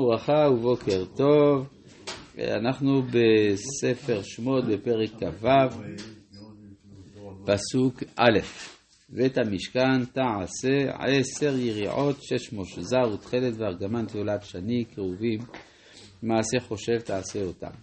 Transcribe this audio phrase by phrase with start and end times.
[0.00, 1.68] ברכה ובוקר טוב,
[2.38, 5.48] אנחנו בספר שמות בפרק כ"ו,
[7.46, 8.38] פסוק א',
[9.10, 15.38] ואת המשכן תעשה עשר יריעות, שש מושזר ותכלת וארגמן תעולת שני, קרובים,
[16.22, 17.74] מעשה חושב תעשה אותם.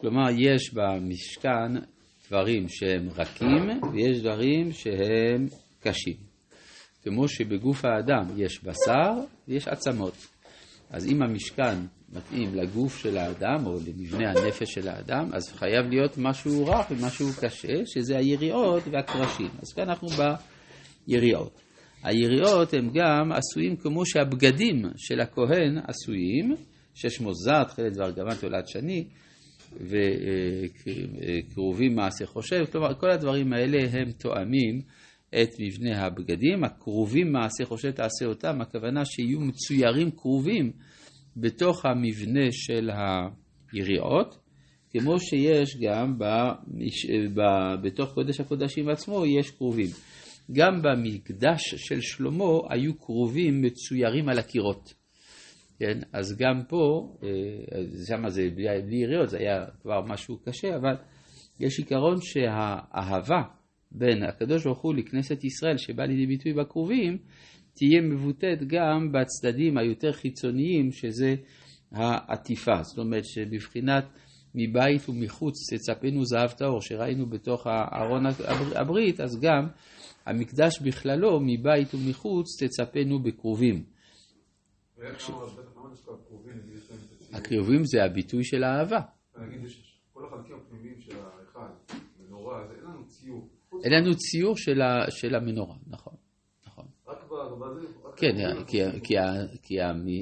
[0.00, 1.86] כלומר, יש במשכן
[2.28, 5.46] דברים שהם רכים ויש דברים שהם
[5.80, 6.16] קשים.
[7.02, 9.12] כמו שבגוף האדם יש בשר
[9.48, 10.31] ויש עצמות.
[10.92, 11.78] אז אם המשכן
[12.12, 17.28] מתאים לגוף של האדם או למבנה הנפש של האדם, אז חייב להיות משהו רך ומשהו
[17.40, 19.48] קשה, שזה היריעות והקרשים.
[19.62, 20.08] אז כאן אנחנו
[21.08, 21.60] ביריעות.
[22.02, 26.54] היריעות הם גם עשויים כמו שהבגדים של הכהן עשויים,
[26.94, 29.04] שש מוזת, תכלת וארגמן תולד שני,
[31.50, 34.80] וקרובים מעשה חושב, כלומר כל הדברים האלה הם תואמים
[35.42, 40.72] את מבנה הבגדים, הקרובים מעשה חושב תעשה אותם, הכוונה שיהיו מצוירים קרובים
[41.36, 42.90] בתוך המבנה של
[43.72, 44.38] היריעות,
[44.90, 47.06] כמו שיש גם במש...
[47.34, 47.40] ב...
[47.82, 49.88] בתוך קודש הקודשים עצמו יש קרובים.
[50.52, 54.94] גם במקדש של שלמה היו קרובים מצוירים על הקירות.
[55.78, 57.28] כן, אז גם פה, אה,
[58.06, 60.94] שם זה בלי, בלי יריעות, זה היה כבר משהו קשה, אבל
[61.60, 63.42] יש עיקרון שהאהבה
[63.94, 67.18] בין הקדוש ברוך הוא לכנסת ישראל שבא לידי ביטוי בקרובים,
[67.74, 71.34] תהיה מבוטאת גם בצדדים היותר חיצוניים, שזה
[71.92, 72.82] העטיפה.
[72.82, 74.04] זאת אומרת שבבחינת
[74.54, 78.26] מבית ומחוץ תצפנו זהב טהור, שראינו בתוך ארון
[78.76, 79.68] הברית, אז גם
[80.26, 83.84] המקדש בכללו, מבית ומחוץ תצפנו בקרובים.
[87.32, 89.00] הקרובים זה הביטוי של האהבה.
[93.82, 93.94] ציור.
[93.94, 94.56] אין לנו ציור
[95.10, 96.14] של המנורה, נכון.
[96.66, 96.86] נכון.
[98.16, 99.80] כן, כי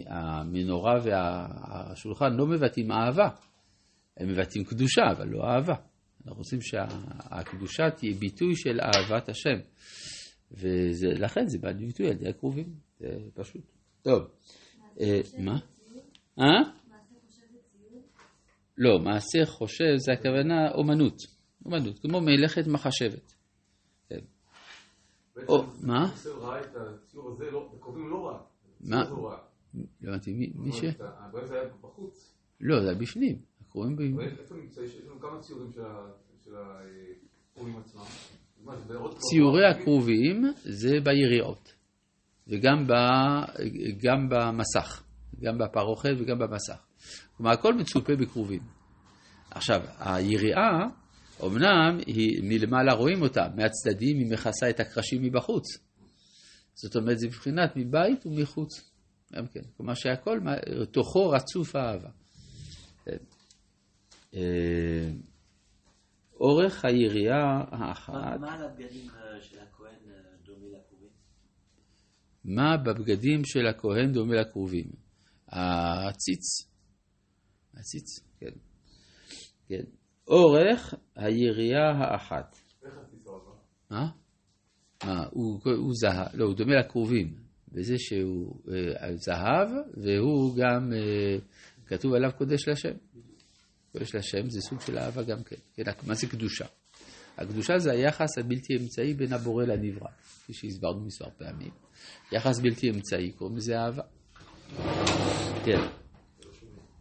[0.08, 3.28] המנורה והשולחן לא מבטאים אהבה,
[4.16, 5.74] הם מבטאים קדושה, אבל לא אהבה.
[6.26, 9.58] אנחנו רוצים שהקדושה תהיה ביטוי של אהבת השם.
[10.50, 13.62] ולכן זה בא לביטוי על ידי הקרובים, זה פשוט.
[14.02, 14.22] טוב,
[15.38, 15.58] מה?
[16.40, 16.44] אה?
[18.78, 21.16] לא, מעשה חושב זה הכוונה אומנות,
[21.64, 23.34] אומנות, כמו מלאכת מחשבת.
[25.48, 26.06] או, מה?
[28.80, 29.10] מה?
[30.02, 30.84] לא הבנתי, מי ש...
[32.60, 33.38] לא, זה היה בפנים.
[33.66, 34.20] הקרובים ב...
[34.20, 34.80] איפה נמצא?
[34.80, 38.02] יש לנו כמה ציורים של הקרובים עצמם.
[39.18, 41.74] ציורי הקרובים זה ביריעות,
[42.48, 42.86] וגם
[44.30, 45.02] במסך,
[45.40, 46.84] גם בפרוכת וגם במסך.
[47.36, 48.62] כלומר, הכל מצופה בקרובים.
[49.50, 50.88] עכשיו, היריעה
[51.46, 55.64] אמנם היא מלמעלה רואים אותה, מהצדדים היא מכסה את הקרשים מבחוץ.
[56.74, 58.90] זאת אומרת, זה מבחינת מבית ומחוץ.
[59.32, 59.60] גם כן.
[59.76, 60.40] כלומר שהכל,
[60.92, 62.10] תוכו רצוף האהבה.
[64.34, 65.10] אה,
[66.40, 68.12] אורך היריעה האחת...
[68.40, 69.98] מה על הבגדים של הכהן
[70.44, 71.08] דומה לקרובים?
[72.44, 74.90] מה בבגדים של הכהן דומה לקרובים?
[75.48, 76.70] הציץ.
[77.74, 78.50] הציץ, כן.
[79.68, 79.99] כן.
[80.30, 82.56] אורך היריעה האחת.
[83.90, 84.10] מה?
[85.04, 85.24] מה?
[85.30, 87.34] הוא, הוא זהב, לא, הוא דומה לקרובים,
[87.72, 91.36] בזה שהוא אה, זהב, והוא גם, אה,
[91.86, 92.94] כתוב עליו קודש לשם.
[93.92, 95.56] קודש לשם זה סוג של אהבה גם כן.
[95.74, 96.66] כן, מה זה קדושה?
[97.38, 101.70] הקדושה זה היחס הבלתי אמצעי בין הבורא לנברא, כפי שהסברנו מספר פעמים.
[102.32, 104.02] יחס בלתי אמצעי, קוראים לזה אהבה.
[105.64, 105.88] כן.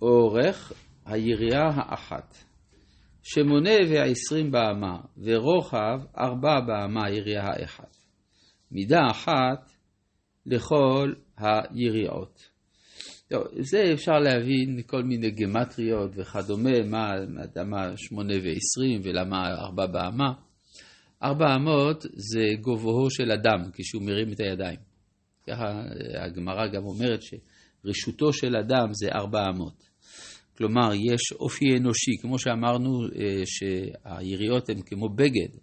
[0.01, 0.73] אורך
[1.05, 2.48] היריעה האחת.
[3.23, 7.95] שמונה ועשרים באמה, ורוחב ארבע באמה יריעה האחת.
[8.71, 9.71] מידה אחת
[10.45, 12.49] לכל היריעות.
[13.29, 17.13] טוב, זה אפשר להבין מכל מיני גמטריות וכדומה, מה
[17.43, 20.33] אדמה שמונה ועשרים ולמה ארבע באמה.
[21.23, 24.79] ארבע אמות זה גובהו של אדם כשהוא מרים את הידיים.
[25.47, 25.81] ככה
[26.25, 29.88] הגמרא גם אומרת שרשותו של אדם זה ארבע אמות.
[30.59, 35.57] כלומר, יש אופי אנושי, כמו שאמרנו אה, שהיריעות הן כמו בגד,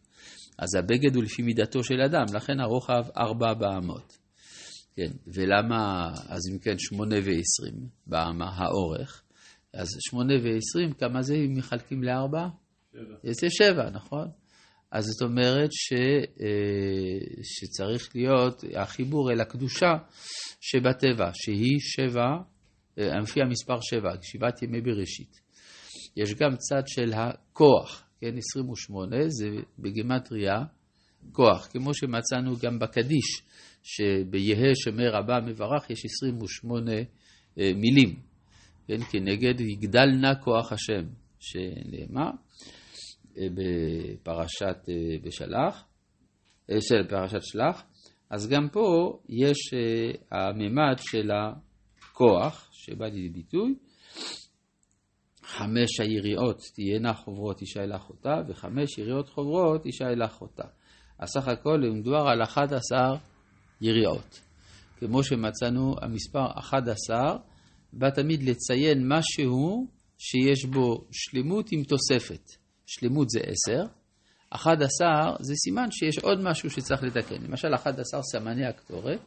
[0.58, 4.18] אז הבגד הוא לפי מידתו של אדם, לכן הרוחב ארבע באמות.
[4.96, 9.22] כן, ולמה, אז אם כן, שמונה ועשרים באמה האורך,
[9.74, 12.48] אז שמונה ועשרים, כמה זה אם מחלקים לארבע?
[12.92, 13.32] שבע.
[13.32, 14.28] זה שבע, נכון?
[14.92, 19.96] אז זאת אומרת ש, אה, שצריך להיות החיבור אל הקדושה
[20.60, 22.55] שבטבע, שהיא שבע
[22.96, 25.40] לפי המספר 7, שבעת ימי בראשית.
[26.16, 29.48] יש גם צד של הכוח, כן, 28 זה
[29.78, 30.64] בגימטריה
[31.32, 33.42] כוח, כמו שמצאנו גם בקדיש,
[33.82, 36.92] שביהא שמי רבה מברך יש 28
[37.58, 38.16] אה, מילים.
[38.88, 41.04] כן, כנגד יגדל נא כוח השם,
[41.40, 42.30] שנאמר
[43.38, 45.84] אה, בפרשת אה, בשלח,
[46.80, 47.82] של פרשת שלח,
[48.30, 49.58] אז גם פה יש
[50.30, 51.30] הממד של
[52.16, 53.74] הכוח שבא לידי ביטוי.
[55.42, 60.62] חמש היריעות תהיינה חוברות אישה אל אחותה, וחמש יריעות חוברות אישה אל אחותה.
[61.18, 62.98] אז סך הכל מדובר על 11
[63.80, 64.40] יריעות.
[64.98, 67.38] כמו שמצאנו, המספר 11
[67.92, 69.86] בא תמיד לציין משהו
[70.18, 72.50] שיש בו שלמות עם תוספת.
[72.86, 73.82] שלמות זה 10,
[74.50, 77.42] 11 זה סימן שיש עוד משהו שצריך לתקן.
[77.42, 79.20] למשל, 11 סמני הקטורת,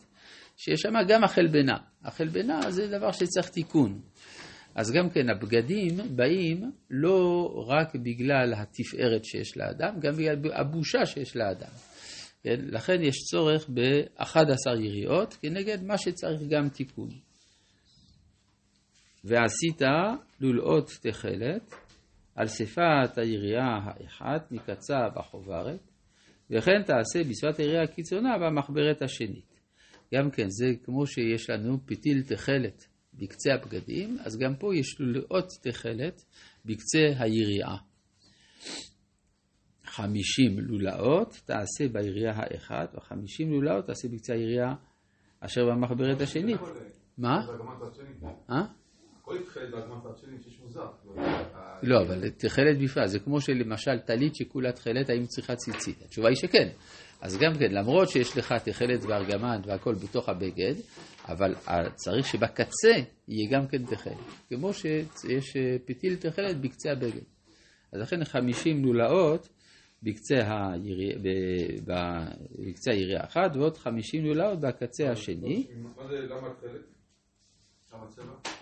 [0.58, 1.78] שיש שם גם החלבנה.
[2.04, 4.02] החלבנה זה דבר שצריך תיקון.
[4.76, 11.36] אז גם כן הבגדים באים לא רק בגלל התפארת שיש לאדם, גם בגלל הבושה שיש
[11.36, 11.72] לאדם.
[12.44, 12.60] כן?
[12.62, 17.10] לכן יש צורך ב-11 יריעות כנגד מה שצריך גם תיקון.
[19.24, 19.82] ועשית
[20.42, 21.76] לולאות תכלת
[22.40, 25.92] על שפת היריעה האחת מקצה בחוברת,
[26.50, 29.60] וכן תעשה בשפת היריעה הקיצונה במחברת השנית.
[30.14, 35.48] גם כן, זה כמו שיש לנו פתיל תכלת בקצה הבגדים, אז גם פה יש לולאות
[35.64, 36.22] תכלת
[36.66, 37.78] בקצה היריעה.
[39.86, 44.76] חמישים לולאות תעשה ביריעה האחת, וחמישים לולאות תעשה בקצה היריעה
[45.40, 46.60] אשר במחברת השנית.
[47.18, 47.38] מה?
[51.56, 51.78] אה?
[51.84, 56.02] לא, אבל תכלת בפרט, זה כמו שלמשל טלית שכולה תכלת, האם צריכה ציצית?
[56.02, 56.70] התשובה היא שכן.
[57.22, 60.74] אז גם כן, למרות שיש לך תכלת וארגמן והכל בתוך הבגד,
[61.28, 61.56] אבל
[61.96, 62.94] צריך שבקצה
[63.28, 64.18] יהיה גם כן תכלת.
[64.50, 67.24] כמו שיש פתיל תכלת בקצה הבגד.
[67.94, 69.50] אז לכן 50 לולאות
[70.04, 70.36] בקצה,
[70.74, 71.16] הירי...
[71.86, 75.68] בקצה היריעה אחת ועוד 50 לולאות בקצה השני.
[75.96, 76.99] מה זה, למה התכלת?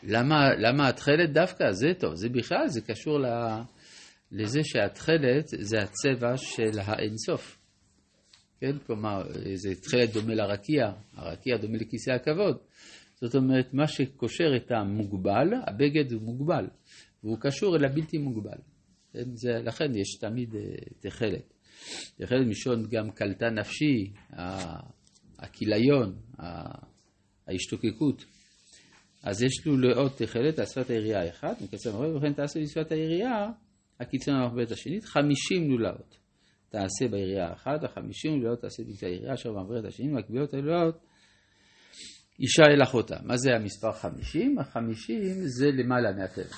[0.03, 1.71] למה, למה התכלת דווקא?
[1.71, 3.19] זה טוב, זה בכלל, זה קשור
[4.31, 7.57] לזה שהתכלת זה הצבע של האינסוף.
[8.59, 9.23] כן, כלומר,
[9.53, 12.57] זה תכלת דומה לרקיע, הרקיע דומה לכיסא הכבוד.
[13.21, 16.67] זאת אומרת, מה שקושר את המוגבל, הבגד הוא מוגבל,
[17.23, 18.57] והוא קשור אל הבלתי מוגבל.
[19.13, 20.57] כן, זה, לכן יש תמיד uh,
[20.99, 21.53] תכלת.
[22.17, 24.11] תכלת מלשון גם קלטה נפשי,
[25.39, 26.15] הכיליון,
[27.47, 28.25] ההשתוקקות.
[29.23, 33.51] אז יש לו לאות תכלת על שפת היריעה האחת, מקצר מרבה, וכן תעשה בשפת היריעה
[33.99, 36.17] הקיצון המחברת השנית, חמישים לולאות.
[36.69, 40.97] תעשה ביריעה האחת, החמישים לולאות תעשה בקצה היריעה אשר במחברת השנית, מקבילות הלולאות
[42.39, 43.15] אישה אל אחותה.
[43.23, 44.59] מה זה המספר חמישים?
[44.59, 46.55] החמישים זה למעלה מהטבע.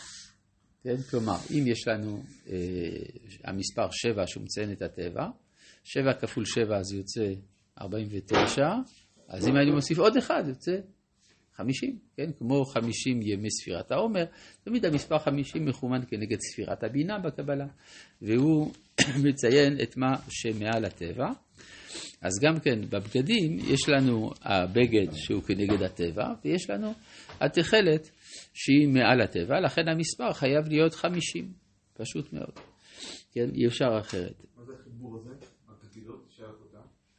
[0.83, 0.95] כן?
[1.11, 2.55] כלומר, אם יש לנו אה,
[3.43, 5.27] המספר שבע שהוא מציין את הטבע,
[5.83, 7.33] שבע כפול שבע זה יוצא
[7.81, 8.69] ארבעים ותשע,
[9.27, 10.77] אז אם אני מוסיף עוד אחד, יוצא
[11.59, 12.31] חמישים, כן?
[12.37, 14.23] כמו חמישים ימי ספירת העומר,
[14.63, 17.67] תמיד המספר חמישים מכוון כנגד ספירת הבינה בקבלה,
[18.21, 18.71] והוא
[19.25, 21.27] מציין את מה שמעל הטבע.
[22.21, 26.93] אז גם כן, בבגדים יש לנו הבגד שהוא כנגד הטבע, ויש לנו
[27.41, 28.09] התכלת
[28.53, 31.51] שהיא מעל הטבע, לכן המספר חייב להיות חמישים,
[31.93, 32.59] פשוט מאוד.
[33.31, 34.43] כן, אי אפשר אחרת.
[34.57, 35.29] מה זה החיבור הזה?
[35.69, 36.29] מקבילות?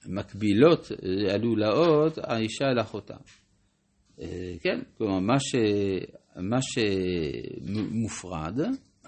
[0.07, 0.89] מקבילות,
[1.31, 3.15] הלולאות, האישה אל אחותה.
[3.15, 3.50] אה,
[4.63, 5.55] כן, כלומר, מה, ש,
[6.37, 8.59] מה שמופרד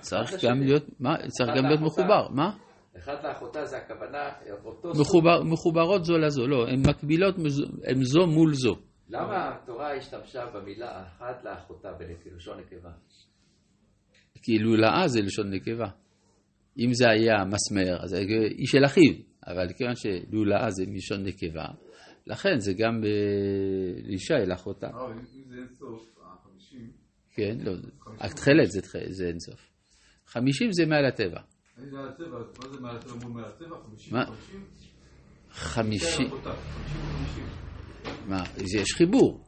[0.01, 2.57] צריך גם להיות, מה, צריך גם להיות מחובר, מה?
[2.99, 4.31] אחד לאחותה זה הכוונה,
[4.65, 5.43] אותו מחובר.
[5.43, 7.35] מחוברות זו לזו, לא, הן מקבילות,
[7.85, 8.75] הן זו מול זו.
[9.09, 12.91] למה התורה השתמשה במילה אחת לאחותה בלשון נקבה?
[14.43, 15.89] כי לולאה זה לשון נקבה.
[16.79, 19.13] אם זה היה מסמר, אז היא של אחיו,
[19.47, 21.65] אבל כיוון שלולאה זה מלשון נקבה,
[22.27, 23.01] לכן זה גם
[24.05, 24.87] לאישה אל אחותה.
[24.87, 26.91] אה, אם זה אינסוף, החמישים...
[27.35, 27.73] כן, לא,
[28.21, 28.71] התכלת
[29.09, 29.71] זה אינסוף.
[30.27, 31.41] חמישים זה מעל הטבע.
[33.79, 34.13] חמישים?
[34.13, 34.25] מה?
[38.29, 39.45] מה, יש חיבור.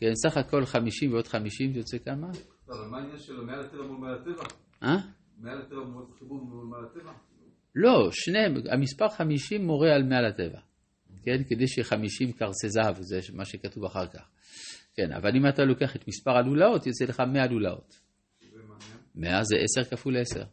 [0.00, 2.26] כן, סך הכל חמישים ועוד חמישים זה יוצא כמה?
[2.68, 4.44] לא, אבל מה העניין שלו מעל הטבע מול מעל הטבע?
[4.82, 4.96] אה?
[5.38, 7.12] מעל הטבע מול חיבור מול מעל הטבע?
[7.74, 10.60] לא, שניהם, המספר חמישים מורה על מעל הטבע.
[11.22, 11.44] כן?
[11.48, 14.28] כדי שחמישים קרסי זהב, זה מה שכתוב אחר כך.
[14.94, 18.00] כן, אבל אם אתה לוקח את מספר הלולאות, יוצא לך מאה לולאות.
[19.14, 20.44] מאה זה עשר כפול עשר.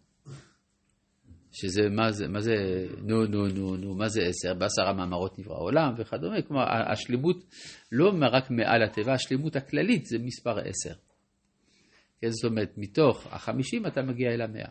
[1.52, 2.54] שזה, מה זה, מה זה,
[3.02, 4.54] נו, נו, נו, נו, מה זה עשר?
[4.54, 6.42] בעשרה מאמרות נברא העולם וכדומה.
[6.42, 7.38] כלומר, השלמות
[7.92, 10.96] לא רק מעל התיבה, השלמות הכללית זה מספר עשר.
[12.22, 14.70] כן, זאת אומרת, מתוך החמישים אתה מגיע אל המאה.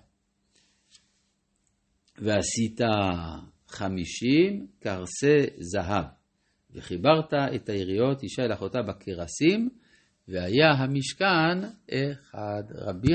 [2.19, 2.81] ועשית
[3.75, 6.05] חמישים קרסי זהב,
[6.75, 9.69] וחיברת את היריות אישה אל אחותה בקרסים,
[10.29, 11.59] והיה המשכן
[11.91, 12.63] אחד.
[12.75, 13.13] רבי